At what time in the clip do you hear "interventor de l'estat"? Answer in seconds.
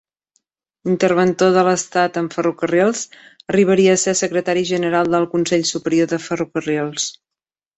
0.93-2.17